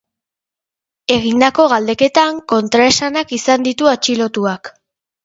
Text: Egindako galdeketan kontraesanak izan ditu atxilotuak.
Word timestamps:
Egindako 1.15 1.65
galdeketan 1.73 2.39
kontraesanak 2.53 3.35
izan 3.39 3.67
ditu 3.69 3.91
atxilotuak. 3.93 4.73